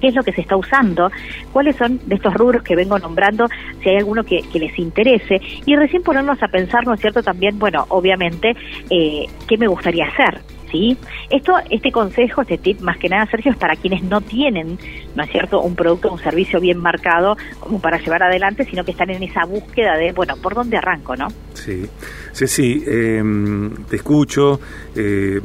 qué 0.00 0.08
es 0.08 0.14
lo 0.14 0.22
que 0.22 0.32
se 0.32 0.40
está 0.40 0.56
usando, 0.56 1.10
cuáles 1.52 1.76
son 1.76 2.00
de 2.06 2.16
estos 2.16 2.34
rubros 2.34 2.62
que 2.62 2.76
vengo 2.76 2.98
nombrando, 2.98 3.46
si 3.82 3.90
hay 3.90 3.96
alguno 3.96 4.24
que, 4.24 4.42
les 4.54 4.78
interese, 4.78 5.40
y 5.64 5.76
recién 5.76 6.02
ponernos 6.02 6.42
a 6.42 6.48
pensar, 6.48 6.86
¿no 6.86 6.94
es 6.94 7.00
cierto?, 7.00 7.22
también, 7.22 7.58
bueno, 7.58 7.84
obviamente, 7.88 8.54
eh, 8.90 9.26
qué 9.46 9.56
me 9.56 9.68
gustaría 9.68 10.06
hacer, 10.06 10.40
¿sí? 10.70 10.96
Esto, 11.30 11.54
este 11.70 11.90
consejo, 11.90 12.42
este 12.42 12.58
tip, 12.58 12.80
más 12.80 12.98
que 12.98 13.08
nada, 13.08 13.26
Sergio, 13.26 13.52
es 13.52 13.58
para 13.58 13.76
quienes 13.76 14.02
no 14.02 14.20
tienen, 14.20 14.78
¿no 15.14 15.22
es 15.22 15.30
cierto?, 15.30 15.60
un 15.62 15.74
producto, 15.74 16.12
un 16.12 16.18
servicio 16.18 16.60
bien 16.60 16.78
marcado 16.78 17.36
como 17.60 17.80
para 17.80 17.98
llevar 17.98 18.22
adelante, 18.22 18.64
sino 18.64 18.84
que 18.84 18.92
están 18.92 19.10
en 19.10 19.22
esa 19.22 19.44
búsqueda 19.44 19.96
de, 19.96 20.12
bueno, 20.12 20.36
¿por 20.36 20.54
dónde 20.54 20.76
arranco, 20.76 21.16
no? 21.16 21.28
Sí, 21.54 21.86
sí, 22.32 22.46
sí, 22.46 22.84
em, 22.86 23.74
te 23.86 23.96
escucho, 23.96 24.60
eh, 24.94 25.40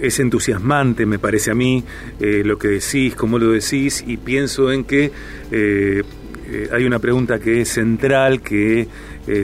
es 0.00 0.20
entusiasmante, 0.20 1.06
me 1.06 1.18
parece 1.18 1.50
a 1.50 1.54
mí, 1.54 1.82
eh, 2.20 2.42
lo 2.44 2.58
que 2.58 2.68
decís, 2.68 3.14
cómo 3.14 3.38
lo 3.38 3.50
decís, 3.52 4.04
y 4.06 4.16
pienso 4.16 4.70
en 4.70 4.84
que 4.84 5.10
eh, 5.50 6.02
eh, 6.48 6.68
hay 6.72 6.84
una 6.84 6.98
pregunta 6.98 7.38
que 7.38 7.60
es 7.60 7.68
central, 7.70 8.40
que 8.40 8.86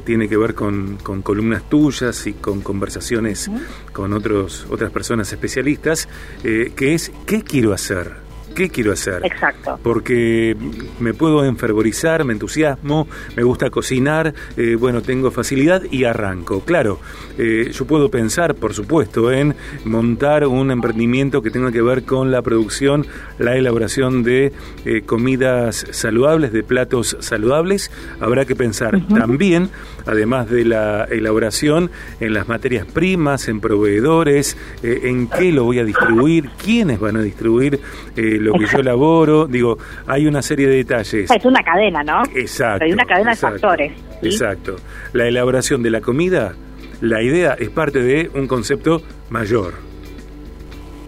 tiene 0.04 0.28
que 0.28 0.36
ver 0.36 0.54
con, 0.54 0.96
columnas 1.22 1.68
tuyas 1.68 2.26
y 2.26 2.34
con 2.34 2.60
conversaciones 2.60 3.50
con 3.92 4.12
otros, 4.12 4.66
otras 4.70 4.90
personas 4.90 5.32
especialistas, 5.32 6.08
que 6.42 6.94
es 6.94 7.12
¿qué 7.26 7.42
quiero 7.42 7.72
hacer? 7.72 8.31
¿Qué 8.54 8.68
quiero 8.68 8.92
hacer? 8.92 9.24
Exacto. 9.24 9.78
Porque 9.82 10.56
me 11.00 11.14
puedo 11.14 11.44
enfervorizar, 11.44 12.24
me 12.24 12.34
entusiasmo, 12.34 13.08
me 13.34 13.42
gusta 13.42 13.70
cocinar, 13.70 14.34
eh, 14.56 14.76
bueno, 14.78 15.00
tengo 15.00 15.30
facilidad 15.30 15.82
y 15.90 16.04
arranco. 16.04 16.60
Claro, 16.60 17.00
eh, 17.38 17.70
yo 17.72 17.86
puedo 17.86 18.10
pensar, 18.10 18.54
por 18.54 18.74
supuesto, 18.74 19.32
en 19.32 19.54
montar 19.84 20.46
un 20.46 20.70
emprendimiento 20.70 21.40
que 21.40 21.50
tenga 21.50 21.72
que 21.72 21.80
ver 21.80 22.04
con 22.04 22.30
la 22.30 22.42
producción, 22.42 23.06
la 23.38 23.56
elaboración 23.56 24.22
de 24.22 24.52
eh, 24.84 25.02
comidas 25.02 25.86
saludables, 25.90 26.52
de 26.52 26.62
platos 26.62 27.16
saludables. 27.20 27.90
Habrá 28.20 28.44
que 28.44 28.54
pensar 28.54 29.00
también, 29.08 29.70
además 30.04 30.50
de 30.50 30.66
la 30.66 31.04
elaboración, 31.04 31.90
en 32.20 32.34
las 32.34 32.48
materias 32.48 32.86
primas, 32.86 33.48
en 33.48 33.60
proveedores, 33.60 34.56
en 34.82 35.28
qué 35.28 35.52
lo 35.52 35.64
voy 35.64 35.78
a 35.78 35.84
distribuir, 35.84 36.50
quiénes 36.62 37.00
van 37.00 37.16
a 37.16 37.22
distribuir 37.22 37.80
lo 38.42 38.52
que 38.54 38.66
yo 38.66 38.78
elaboro, 38.78 39.46
digo, 39.46 39.78
hay 40.06 40.26
una 40.26 40.42
serie 40.42 40.68
de 40.68 40.76
detalles. 40.76 41.30
Es 41.30 41.44
una 41.44 41.62
cadena, 41.62 42.02
¿no? 42.02 42.22
Exacto. 42.34 42.84
Hay 42.84 42.92
una 42.92 43.04
cadena 43.04 43.30
de 43.30 43.36
factores. 43.36 43.92
Exacto. 44.22 44.76
La 45.12 45.26
elaboración 45.26 45.82
de 45.82 45.90
la 45.90 46.00
comida, 46.00 46.54
la 47.00 47.22
idea 47.22 47.54
es 47.58 47.70
parte 47.70 48.00
de 48.00 48.30
un 48.34 48.46
concepto 48.46 49.02
mayor. 49.30 49.74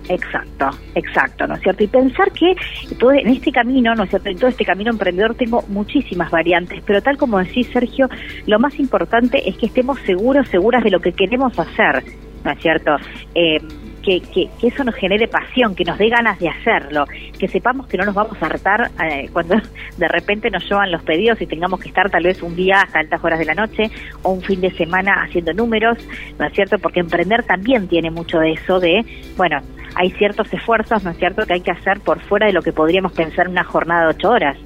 Exacto, 0.09 0.69
exacto, 0.95 1.47
¿no 1.47 1.55
es 1.55 1.63
cierto? 1.63 1.83
Y 1.83 1.87
pensar 1.87 2.31
que 2.33 2.55
todo 2.99 3.13
en 3.13 3.29
este 3.29 3.51
camino, 3.51 3.95
¿no 3.95 4.05
es 4.05 4.11
cierto? 4.11 4.29
En 4.29 4.37
todo 4.37 4.49
este 4.49 4.65
camino 4.65 4.91
emprendedor 4.91 5.35
tengo 5.35 5.63
muchísimas 5.69 6.31
variantes, 6.31 6.83
pero 6.85 7.01
tal 7.01 7.17
como 7.17 7.39
decís, 7.39 7.69
Sergio, 7.73 8.09
lo 8.47 8.59
más 8.59 8.79
importante 8.79 9.49
es 9.49 9.57
que 9.57 9.67
estemos 9.67 9.99
seguros, 10.01 10.49
seguras 10.49 10.85
de 10.85 10.91
lo 10.91 11.01
que 11.01 11.13
queremos 11.13 11.59
hacer, 11.59 12.05
¿no 12.45 12.51
es 12.51 12.59
cierto? 12.61 12.97
Eh, 13.35 13.59
que, 14.05 14.21
que, 14.21 14.49
eso 14.67 14.85
nos 14.85 14.95
genere 14.95 15.29
pasión, 15.29 15.75
que 15.75 15.85
nos 15.85 15.99
dé 15.99 16.09
ganas 16.09 16.39
de 16.39 16.49
hacerlo, 16.49 17.07
que 17.39 17.49
sepamos 17.49 17.87
que 17.87 17.97
no 17.97 18.05
nos 18.05 18.15
vamos 18.15 18.37
a 18.41 18.47
hartar 18.47 18.91
eh, 19.03 19.29
cuando 19.33 19.57
de 19.97 20.09
repente 20.09 20.51
nos 20.51 20.65
llevan 20.69 20.91
los 20.91 21.03
pedidos 21.03 21.41
y 21.41 21.47
tengamos 21.47 21.81
que 21.81 21.89
estar 21.89 22.11
tal 22.11 22.25
vez 22.25 22.43
un 22.43 22.55
día 22.55 22.83
hasta 22.83 23.01
altas 23.01 23.25
horas 23.25 23.39
de 23.39 23.45
la 23.47 23.55
noche 23.55 23.91
o 24.23 24.31
un 24.31 24.43
fin 24.43 24.61
de 24.61 24.71
semana 24.73 25.23
haciendo 25.23 25.53
números, 25.53 25.99
¿no 26.39 26.47
es 26.47 26.53
cierto? 26.53 26.79
Porque 26.79 27.01
emprender 27.01 27.43
también 27.45 27.89
tiene 27.89 28.11
mucho 28.11 28.39
de 28.39 28.53
eso 28.53 28.81
de, 28.81 29.05
bueno, 29.37 29.61
hay 29.95 30.11
ciertos 30.13 30.53
esfuerzos, 30.53 31.05
¿no 31.05 31.11
es 31.11 31.19
cierto?, 31.19 31.47
que 31.47 31.55
hay 31.55 31.61
que 31.61 31.71
hacer 31.71 32.01
por 32.01 32.21
fuera 32.21 32.47
de 32.47 32.53
lo 32.53 32.63
que 32.63 32.73
podríamos 32.73 33.13
pensar 33.13 33.47
en 33.47 33.53
una 33.53 33.65
jornada 33.65 34.03
de 34.03 34.09
ocho 34.09 34.31
horas. 34.31 34.59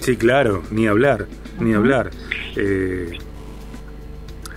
Sí, 0.00 0.16
claro, 0.16 0.62
ni 0.70 0.86
hablar, 0.86 1.26
ni 1.60 1.74
hablar. 1.74 2.10
Eh, 2.56 3.10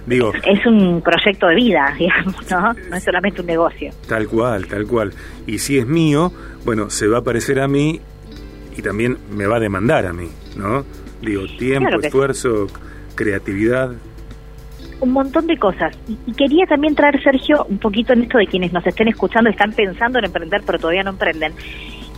es 0.07 0.65
un 0.65 1.01
proyecto 1.01 1.47
de 1.47 1.55
vida, 1.55 1.93
digamos, 1.99 2.49
¿no? 2.49 2.73
No 2.89 2.95
es 2.95 3.03
solamente 3.03 3.41
un 3.41 3.47
negocio. 3.47 3.91
Tal 4.07 4.27
cual, 4.27 4.67
tal 4.67 4.85
cual. 4.87 5.13
Y 5.47 5.59
si 5.59 5.77
es 5.77 5.85
mío, 5.85 6.31
bueno, 6.65 6.89
se 6.89 7.07
va 7.07 7.19
a 7.19 7.23
parecer 7.23 7.59
a 7.59 7.67
mí 7.67 7.99
y 8.77 8.81
también 8.81 9.17
me 9.31 9.45
va 9.47 9.57
a 9.57 9.59
demandar 9.59 10.05
a 10.05 10.13
mí, 10.13 10.29
¿no? 10.55 10.85
Digo, 11.21 11.43
tiempo, 11.57 11.99
esfuerzo, 12.01 12.67
creatividad. 13.15 13.91
Un 14.99 15.11
montón 15.11 15.47
de 15.47 15.57
cosas. 15.57 15.97
Y, 16.07 16.33
quería 16.33 16.65
también 16.65 16.95
traer, 16.95 17.21
Sergio, 17.21 17.65
un 17.69 17.77
poquito 17.77 18.13
en 18.13 18.23
esto 18.23 18.37
de 18.37 18.47
quienes 18.47 18.73
nos 18.73 18.85
estén 18.85 19.07
escuchando, 19.07 19.49
están 19.49 19.71
pensando 19.73 20.19
en 20.19 20.25
emprender, 20.25 20.61
pero 20.65 20.79
todavía 20.79 21.03
no 21.03 21.11
emprenden. 21.11 21.53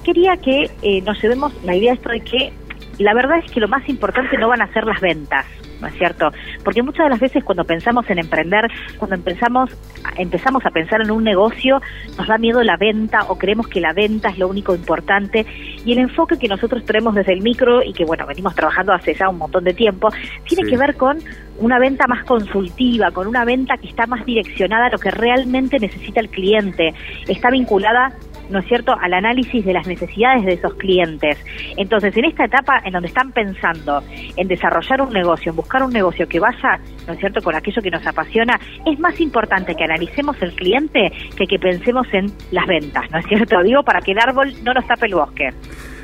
Quería 0.03 0.35
que 0.37 0.69
eh, 0.81 1.01
nos 1.01 1.21
llevemos 1.21 1.53
la 1.63 1.75
idea 1.75 1.93
esto 1.93 2.09
de 2.09 2.21
que 2.21 2.53
la 2.99 3.13
verdad 3.13 3.39
es 3.43 3.51
que 3.51 3.59
lo 3.59 3.67
más 3.67 3.87
importante 3.87 4.37
no 4.37 4.47
van 4.49 4.61
a 4.61 4.71
ser 4.73 4.83
las 4.83 4.99
ventas, 5.01 5.45
¿no 5.83 5.89
es 5.89 5.95
cierto? 5.95 6.31
Porque 6.63 6.81
muchas 6.81 7.05
de 7.05 7.09
las 7.09 7.19
veces 7.19 7.43
cuando 7.43 7.65
pensamos 7.65 8.09
en 8.09 8.19
emprender, 8.19 8.71
cuando 8.97 9.15
empezamos, 9.15 9.69
empezamos 10.17 10.65
a 10.65 10.71
pensar 10.71 11.01
en 11.01 11.11
un 11.11 11.25
negocio, 11.25 11.81
nos 12.17 12.25
da 12.25 12.37
miedo 12.37 12.63
la 12.63 12.77
venta 12.77 13.25
o 13.27 13.37
creemos 13.37 13.67
que 13.67 13.81
la 13.81 13.91
venta 13.91 14.29
es 14.29 14.37
lo 14.37 14.47
único 14.47 14.73
importante. 14.73 15.45
Y 15.85 15.91
el 15.91 15.99
enfoque 15.99 16.37
que 16.39 16.47
nosotros 16.47 16.85
tenemos 16.85 17.13
desde 17.15 17.33
el 17.33 17.41
micro 17.41 17.83
y 17.83 17.91
que 17.91 18.05
bueno, 18.05 18.25
venimos 18.25 18.55
trabajando 18.55 18.93
hace 18.93 19.13
ya 19.13 19.27
un 19.27 19.37
montón 19.37 19.65
de 19.65 19.73
tiempo, 19.73 20.09
tiene 20.47 20.69
que 20.69 20.77
ver 20.77 20.95
con 20.95 21.19
una 21.59 21.79
venta 21.79 22.07
más 22.07 22.23
consultiva, 22.23 23.11
con 23.11 23.27
una 23.27 23.43
venta 23.43 23.75
que 23.77 23.87
está 23.87 24.07
más 24.07 24.25
direccionada 24.25 24.87
a 24.87 24.89
lo 24.89 24.97
que 24.97 25.11
realmente 25.11 25.79
necesita 25.79 26.21
el 26.21 26.29
cliente, 26.29 26.93
está 27.27 27.49
vinculada 27.49 28.13
¿no 28.49 28.59
es 28.59 28.65
cierto?, 28.67 28.93
al 28.99 29.13
análisis 29.13 29.63
de 29.63 29.73
las 29.73 29.87
necesidades 29.87 30.45
de 30.45 30.53
esos 30.53 30.73
clientes. 30.75 31.37
Entonces, 31.77 32.15
en 32.17 32.25
esta 32.25 32.45
etapa 32.45 32.81
en 32.83 32.93
donde 32.93 33.07
están 33.07 33.31
pensando 33.31 34.03
en 34.35 34.47
desarrollar 34.47 35.01
un 35.01 35.13
negocio, 35.13 35.51
en 35.51 35.55
buscar 35.55 35.83
un 35.83 35.91
negocio 35.91 36.27
que 36.27 36.39
vaya, 36.39 36.79
¿no 37.07 37.13
es 37.13 37.19
cierto?, 37.19 37.41
con 37.41 37.55
aquello 37.55 37.81
que 37.81 37.91
nos 37.91 38.05
apasiona, 38.05 38.59
es 38.85 38.99
más 38.99 39.19
importante 39.21 39.75
que 39.75 39.83
analicemos 39.83 40.35
el 40.41 40.53
cliente 40.53 41.11
que 41.37 41.47
que 41.53 41.59
pensemos 41.59 42.07
en 42.13 42.31
las 42.51 42.65
ventas, 42.65 43.03
¿no 43.11 43.19
es 43.19 43.25
cierto? 43.27 43.61
Digo, 43.61 43.83
para 43.83 43.99
que 44.01 44.13
el 44.13 44.19
árbol 44.19 44.53
no 44.63 44.73
nos 44.73 44.87
tape 44.87 45.05
el 45.05 45.15
bosque. 45.15 45.49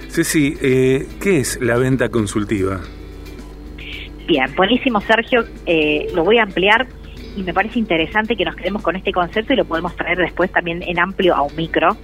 Ceci, 0.08 0.56
eh, 0.62 1.08
¿qué 1.22 1.40
es 1.40 1.60
la 1.62 1.78
venta 1.78 2.10
consultiva? 2.10 2.82
Bien, 4.28 4.46
buenísimo 4.56 5.02
Sergio, 5.02 5.44
eh, 5.66 6.08
lo 6.14 6.24
voy 6.24 6.38
a 6.38 6.44
ampliar 6.44 6.88
y 7.40 7.44
me 7.44 7.54
parece 7.54 7.80
interesante 7.80 8.36
que 8.36 8.44
nos 8.44 8.56
quedemos 8.56 8.82
con 8.82 8.96
este 8.96 9.12
concepto 9.12 9.54
y 9.54 9.56
lo 9.56 9.66
podemos 9.66 9.96
traer 9.96 10.18
después 10.18 10.52
también 10.52 10.84
en 10.84 11.00
amplio 11.00 11.36
a 11.36 11.42
un 11.42 11.56
micro 11.56 11.96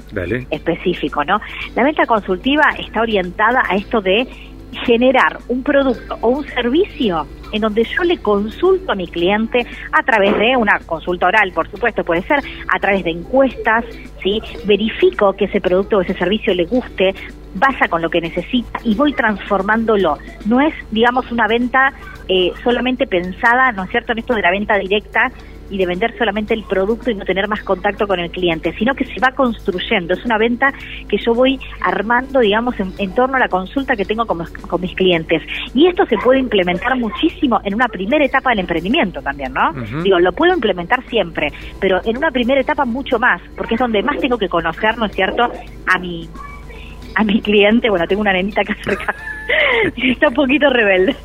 específico, 0.50 1.24
¿no? 1.26 1.42
La 1.76 1.84
venta 1.84 2.06
consultiva 2.06 2.64
está 2.80 3.02
orientada 3.02 3.62
a 3.68 3.76
esto 3.76 4.02
de 4.02 4.28
generar 4.86 5.40
un 5.48 5.64
producto 5.64 6.18
o 6.22 6.30
un 6.30 6.48
servicio 6.48 7.26
en 7.52 7.62
donde 7.62 7.84
yo 7.84 8.04
le 8.04 8.18
consulto 8.18 8.92
a 8.92 8.96
mi 8.96 9.08
cliente 9.08 9.66
a 9.92 10.04
través 10.04 10.38
de 10.38 10.58
una 10.58 10.80
consulta 10.86 11.28
oral, 11.28 11.52
por 11.54 11.70
supuesto, 11.70 12.04
puede 12.04 12.22
ser 12.24 12.40
a 12.68 12.80
través 12.80 13.04
de 13.04 13.12
encuestas, 13.12 13.86
¿sí? 14.22 14.42
verifico 14.66 15.34
que 15.34 15.46
ese 15.46 15.62
producto 15.62 15.98
o 15.98 16.02
ese 16.02 16.14
servicio 16.16 16.54
le 16.54 16.66
guste, 16.66 17.14
vaya 17.56 17.88
con 17.88 18.02
lo 18.02 18.10
que 18.10 18.22
necesita 18.22 18.80
y 18.84 18.96
voy 18.96 19.14
transformándolo. 19.14 20.18
No 20.46 20.62
es, 20.62 20.74
digamos, 20.92 21.32
una 21.32 21.48
venta 21.48 21.94
eh, 22.28 22.52
solamente 22.64 23.08
pensada, 23.08 23.72
¿no 23.72 23.84
es 23.84 23.90
cierto?, 23.90 24.12
en 24.12 24.20
esto 24.20 24.36
de 24.36 24.42
la 24.42 24.52
venta 24.52 24.78
directa 24.78 25.32
y 25.70 25.78
de 25.78 25.86
vender 25.86 26.16
solamente 26.18 26.54
el 26.54 26.64
producto 26.64 27.10
y 27.10 27.16
no 27.16 27.26
tener 27.26 27.48
más 27.48 27.64
contacto 27.64 28.08
con 28.08 28.20
el 28.20 28.30
cliente, 28.30 28.74
sino 28.78 28.94
que 28.94 29.06
se 29.06 29.20
va 29.20 29.32
construyendo. 29.32 30.14
Es 30.14 30.24
una 30.26 30.38
venta 30.38 30.72
que 31.08 31.18
yo 31.18 31.34
voy 31.34 31.60
armando, 31.82 32.40
digamos, 32.40 32.76
en, 32.80 33.16
torno 33.16 33.38
a 33.38 33.40
la 33.40 33.48
consulta 33.48 33.96
que 33.96 34.06
tengo 34.06 34.26
con, 34.26 34.46
mis 34.80 34.96
clientes. 34.96 35.42
Y 35.74 35.88
esto 35.88 36.06
se 36.06 36.18
puede 36.18 36.40
implementar 36.40 36.96
muchísimo 36.98 37.60
en 37.64 37.74
una 37.74 37.88
primera 37.88 38.24
etapa 38.24 38.52
del 38.52 38.60
emprendimiento 38.60 39.22
también, 39.22 39.54
¿no? 39.54 39.74
Digo, 40.04 40.20
lo 40.20 40.34
puedo 40.34 40.54
implementar 40.54 41.04
siempre, 41.08 41.52
pero 41.80 42.00
en 42.04 42.18
una 42.18 42.32
primera 42.32 42.62
etapa 42.62 42.86
mucho 42.86 43.18
más, 43.20 43.42
porque 43.56 43.76
es 43.76 43.80
donde 43.80 44.04
más 44.04 44.20
tengo 44.20 44.38
que 44.38 44.50
conocer, 44.50 44.98
¿no 44.98 45.06
es 45.06 45.14
cierto?, 45.14 45.50
a 45.88 46.00
mi 46.00 46.30
a 47.16 47.24
mi 47.24 47.42
cliente, 47.42 47.90
bueno, 47.90 48.08
tengo 48.08 48.22
una 48.22 48.34
nenita 48.34 48.62
acá 48.62 48.76
cerca, 48.84 49.16
está 49.98 50.28
un 50.28 50.34
poquito 50.34 50.70
rebelde, 50.70 51.16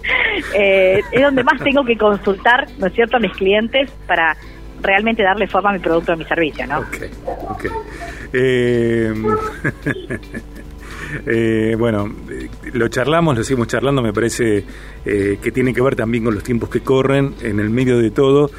eh, 0.55 1.03
es 1.11 1.23
donde 1.23 1.45
más 1.45 1.59
tengo 1.63 1.85
que 1.85 1.97
consultar, 1.97 2.67
¿no 2.79 2.87
es 2.87 2.95
cierto?, 2.95 3.17
a 3.17 3.21
mis 3.21 3.33
clientes 3.33 3.91
para 4.07 4.37
realmente 4.83 5.23
darle 5.23 5.47
forma 5.47 5.71
a 5.71 5.73
mi 5.75 5.79
producto, 5.79 6.13
a 6.13 6.17
mi 6.17 6.25
servicio, 6.25 6.67
¿no? 6.67 6.79
Ok, 6.79 6.97
ok. 7.49 7.65
Eh, 8.33 9.13
Eh, 11.27 11.77
bueno, 11.79 12.13
eh, 12.31 12.49
lo 12.73 12.89
charlamos, 12.89 13.37
lo 13.37 13.45
seguimos 13.45 13.69
charlando, 13.69 14.03
me 14.03 14.13
parece 14.13 14.65
eh, 15.05 15.39
que 15.43 15.51
tiene 15.51 15.75
que 15.75 15.81
ver 15.81 15.97
también 15.97 16.25
con 16.25 16.35
los 16.35 16.43
tiempos 16.43 16.69
que 16.69 16.81
corren, 16.81 17.35
en 17.43 17.61
el 17.61 17.71
medio 17.71 17.99
de 17.99 18.11
todo, 18.11 18.51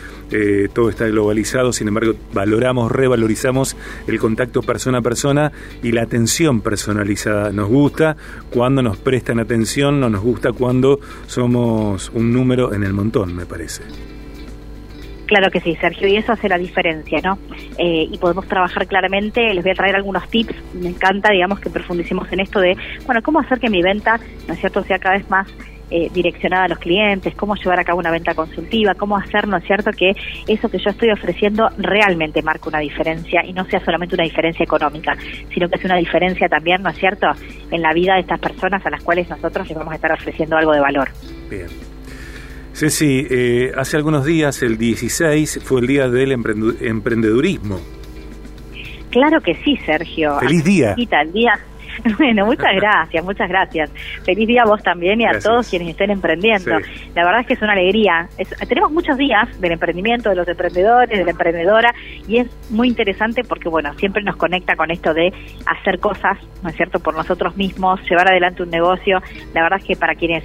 todo 0.73 0.89
está 0.89 1.07
globalizado, 1.07 1.73
sin 1.73 1.89
embargo, 1.89 2.13
valoramos, 2.31 2.89
revalorizamos 2.89 3.75
el 4.07 4.17
contacto 4.17 4.61
persona 4.61 4.99
a 4.99 5.01
persona 5.01 5.51
y 5.83 5.91
la 5.91 6.03
atención 6.03 6.61
personalizada. 6.61 7.51
Nos 7.51 7.67
gusta 7.67 8.15
cuando 8.49 8.81
nos 8.81 8.97
prestan 8.97 9.39
atención, 9.39 9.99
no 9.99 10.09
nos 10.09 10.21
gusta 10.21 10.53
cuando 10.53 11.01
somos 11.27 12.11
un 12.13 12.31
número 12.31 12.73
en 12.73 12.83
el 12.83 12.93
montón, 12.93 13.35
me 13.35 13.45
parece. 13.45 13.83
Claro 15.31 15.49
que 15.49 15.61
sí, 15.61 15.77
Sergio, 15.79 16.09
y 16.09 16.17
eso 16.17 16.33
hace 16.33 16.49
la 16.49 16.57
diferencia, 16.57 17.21
¿no? 17.23 17.39
Eh, 17.77 18.05
y 18.11 18.17
podemos 18.17 18.45
trabajar 18.49 18.85
claramente, 18.85 19.53
les 19.53 19.63
voy 19.63 19.71
a 19.71 19.75
traer 19.75 19.95
algunos 19.95 20.27
tips, 20.27 20.53
me 20.73 20.89
encanta, 20.89 21.31
digamos, 21.31 21.61
que 21.61 21.69
profundicemos 21.69 22.29
en 22.33 22.41
esto 22.41 22.59
de, 22.59 22.75
bueno, 23.05 23.21
cómo 23.23 23.39
hacer 23.39 23.61
que 23.61 23.69
mi 23.69 23.81
venta, 23.81 24.19
¿no 24.45 24.53
es 24.53 24.59
cierto?, 24.59 24.83
sea 24.83 24.99
cada 24.99 25.15
vez 25.15 25.29
más 25.29 25.47
eh, 25.89 26.09
direccionada 26.13 26.65
a 26.65 26.67
los 26.67 26.79
clientes, 26.79 27.33
cómo 27.35 27.55
llevar 27.55 27.79
a 27.79 27.85
cabo 27.85 27.99
una 27.99 28.11
venta 28.11 28.33
consultiva, 28.33 28.93
cómo 28.93 29.15
hacer, 29.15 29.47
¿no 29.47 29.55
es 29.55 29.63
cierto?, 29.63 29.91
que 29.91 30.11
eso 30.49 30.67
que 30.67 30.79
yo 30.79 30.89
estoy 30.89 31.11
ofreciendo 31.11 31.69
realmente 31.77 32.41
marque 32.41 32.67
una 32.67 32.79
diferencia 32.79 33.41
y 33.45 33.53
no 33.53 33.63
sea 33.63 33.79
solamente 33.85 34.15
una 34.15 34.25
diferencia 34.25 34.65
económica, 34.65 35.15
sino 35.53 35.69
que 35.69 35.77
es 35.77 35.85
una 35.85 35.95
diferencia 35.95 36.49
también, 36.49 36.83
¿no 36.83 36.89
es 36.89 36.97
cierto?, 36.97 37.27
en 37.71 37.81
la 37.81 37.93
vida 37.93 38.15
de 38.15 38.19
estas 38.19 38.41
personas 38.41 38.85
a 38.85 38.89
las 38.89 39.01
cuales 39.01 39.29
nosotros 39.29 39.65
les 39.69 39.77
vamos 39.77 39.93
a 39.93 39.95
estar 39.95 40.11
ofreciendo 40.11 40.57
algo 40.57 40.73
de 40.73 40.81
valor. 40.81 41.09
Bien. 41.49 41.67
Ceci, 42.73 43.27
eh, 43.29 43.71
hace 43.77 43.97
algunos 43.97 44.25
días, 44.25 44.61
el 44.63 44.77
16, 44.77 45.61
fue 45.63 45.81
el 45.81 45.87
día 45.87 46.09
del 46.09 46.31
emprendedurismo. 46.31 47.79
Claro 49.09 49.41
que 49.41 49.55
sí, 49.55 49.77
Sergio. 49.85 50.39
Feliz 50.39 50.63
día. 50.63 50.95
El 50.97 51.31
día 51.33 51.59
Bueno, 52.17 52.45
muchas 52.45 52.75
gracias, 52.75 53.23
muchas 53.23 53.49
gracias. 53.49 53.91
Feliz 54.23 54.47
día 54.47 54.63
a 54.63 54.65
vos 54.65 54.81
también 54.83 55.21
y 55.21 55.25
a 55.25 55.39
todos 55.39 55.69
quienes 55.69 55.89
estén 55.89 56.11
emprendiendo. 56.11 56.77
La 57.15 57.23
verdad 57.23 57.41
es 57.41 57.47
que 57.47 57.53
es 57.53 57.61
una 57.61 57.73
alegría. 57.73 58.27
tenemos 58.67 58.91
muchos 58.91 59.17
días 59.17 59.59
del 59.59 59.73
emprendimiento, 59.73 60.29
de 60.29 60.35
los 60.35 60.47
emprendedores, 60.47 61.17
de 61.17 61.23
la 61.23 61.31
emprendedora, 61.31 61.93
y 62.27 62.39
es 62.39 62.47
muy 62.69 62.87
interesante 62.87 63.43
porque, 63.43 63.69
bueno, 63.69 63.93
siempre 63.95 64.23
nos 64.23 64.35
conecta 64.35 64.75
con 64.75 64.91
esto 64.91 65.13
de 65.13 65.33
hacer 65.65 65.99
cosas, 65.99 66.37
¿no 66.63 66.69
es 66.69 66.75
cierto?, 66.75 66.99
por 66.99 67.15
nosotros 67.15 67.55
mismos, 67.55 67.99
llevar 68.09 68.29
adelante 68.29 68.63
un 68.63 68.69
negocio. 68.69 69.21
La 69.53 69.63
verdad 69.63 69.79
es 69.79 69.85
que 69.85 69.95
para 69.95 70.15
quienes 70.15 70.43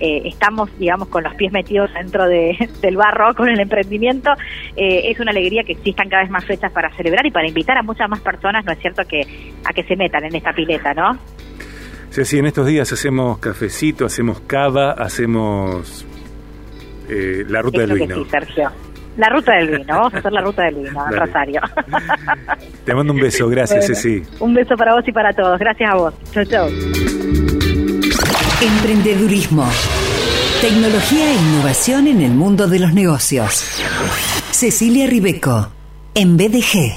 eh, 0.00 0.22
estamos, 0.24 0.70
digamos, 0.78 1.08
con 1.08 1.24
los 1.24 1.34
pies 1.34 1.52
metidos 1.52 1.92
dentro 1.94 2.26
de, 2.26 2.56
del 2.80 2.96
barro 2.96 3.34
con 3.34 3.48
el 3.48 3.60
emprendimiento, 3.60 4.30
eh, 4.76 5.10
es 5.10 5.20
una 5.20 5.30
alegría 5.30 5.62
que 5.64 5.72
existan 5.72 6.08
cada 6.08 6.22
vez 6.22 6.30
más 6.30 6.44
fechas 6.44 6.72
para 6.72 6.94
celebrar 6.96 7.24
y 7.26 7.30
para 7.30 7.46
invitar 7.46 7.78
a 7.78 7.82
muchas 7.82 8.08
más 8.08 8.20
personas, 8.20 8.64
¿no 8.64 8.72
es 8.72 8.78
cierto?, 8.78 9.02
que 9.08 9.22
a 9.64 9.72
que 9.72 9.84
se 9.84 9.96
metan 9.96 10.24
en 10.24 10.34
esta 10.34 10.52
pileta, 10.52 10.94
¿no? 10.94 11.18
Sí, 12.10 12.24
sí, 12.24 12.38
en 12.38 12.46
estos 12.46 12.66
días 12.66 12.92
hacemos 12.92 13.38
cafecito, 13.38 14.06
hacemos 14.06 14.40
cava, 14.42 14.92
hacemos 14.92 16.06
eh, 17.08 17.44
la 17.48 17.60
ruta 17.60 17.80
del 17.80 17.94
vino. 17.94 18.16
Sí, 18.16 18.30
Sergio. 18.30 18.70
La 19.16 19.28
ruta 19.28 19.52
del 19.54 19.78
vino, 19.78 19.94
vamos 19.96 20.14
a 20.14 20.18
hacer 20.18 20.32
la 20.32 20.40
ruta 20.40 20.62
del 20.64 20.76
vino, 20.76 21.06
Rosario. 21.10 21.60
Te 22.84 22.94
mando 22.94 23.12
un 23.12 23.20
beso, 23.20 23.48
gracias, 23.48 23.86
Ceci. 23.86 24.22
Un 24.40 24.54
beso 24.54 24.76
para 24.76 24.94
vos 24.94 25.06
y 25.06 25.12
para 25.12 25.32
todos, 25.32 25.58
gracias 25.58 25.90
a 25.90 25.96
vos. 25.96 26.14
Chau, 26.32 26.44
chau. 26.44 27.43
Emprendedurismo. 28.60 29.68
Tecnología 30.60 31.32
e 31.32 31.34
innovación 31.34 32.06
en 32.06 32.22
el 32.22 32.32
mundo 32.32 32.68
de 32.68 32.78
los 32.78 32.94
negocios. 32.94 33.64
Cecilia 34.52 35.06
Ribeco, 35.06 35.68
en 36.14 36.36
BDG. 36.36 36.94